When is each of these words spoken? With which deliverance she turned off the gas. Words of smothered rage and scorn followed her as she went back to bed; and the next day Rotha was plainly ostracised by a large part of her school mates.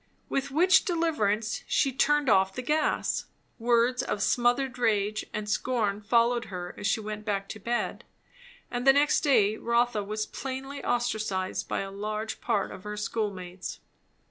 With 0.29 0.49
which 0.49 0.83
deliverance 0.83 1.63
she 1.67 1.93
turned 1.93 2.27
off 2.27 2.55
the 2.55 2.63
gas. 2.63 3.25
Words 3.59 4.01
of 4.01 4.23
smothered 4.23 4.79
rage 4.79 5.27
and 5.31 5.47
scorn 5.47 6.01
followed 6.01 6.45
her 6.45 6.73
as 6.75 6.87
she 6.87 6.99
went 6.99 7.23
back 7.23 7.47
to 7.49 7.59
bed; 7.59 8.03
and 8.71 8.87
the 8.87 8.93
next 8.93 9.21
day 9.21 9.57
Rotha 9.57 10.03
was 10.03 10.25
plainly 10.25 10.83
ostracised 10.83 11.67
by 11.67 11.81
a 11.81 11.91
large 11.91 12.41
part 12.41 12.71
of 12.71 12.83
her 12.83 12.97
school 12.97 13.29
mates. 13.29 13.79